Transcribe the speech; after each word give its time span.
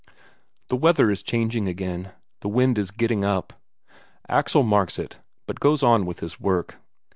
The 0.69 0.75
weather 0.75 1.11
is 1.11 1.21
changing 1.21 1.67
again, 1.67 2.11
the 2.39 2.47
wind 2.49 2.79
is 2.79 2.89
getting 2.89 3.23
up. 3.23 3.53
Axel 4.27 4.63
marks 4.63 4.97
it, 4.97 5.19
but 5.45 5.59
goes 5.59 5.83
on 5.83 6.07
with 6.07 6.21
his 6.21 6.39
work. 6.39 6.79